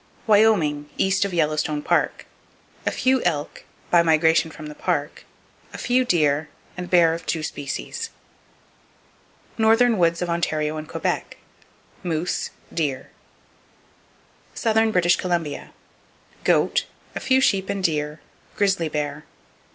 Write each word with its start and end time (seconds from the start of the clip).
Wyoming, 0.25 0.89
East 0.97 1.25
Of 1.25 1.31
Yellowstone 1.31 1.83
Park: 1.83 2.25
A 2.87 2.91
few 2.91 3.21
elk, 3.21 3.65
by 3.91 4.01
migration 4.01 4.49
from 4.49 4.65
the 4.65 4.73
Park; 4.73 5.25
a 5.73 5.77
few 5.77 6.03
deer, 6.05 6.49
and 6.75 6.89
bear 6.89 7.13
of 7.13 7.27
two 7.27 7.43
species. 7.43 8.09
Northern 9.59 9.99
Woods 9.99 10.23
Of 10.23 10.27
Ontario 10.27 10.77
And 10.77 10.89
Quebec: 10.89 11.37
Moose; 12.01 12.49
deer. 12.73 13.11
Southern 14.55 14.89
British 14.91 15.17
Columbia: 15.17 15.71
Goat, 16.45 16.87
a 17.13 17.19
few 17.19 17.39
sheep 17.39 17.69
and 17.69 17.83
deer; 17.83 18.21
grizzly 18.55 18.89
bear. 18.89 19.23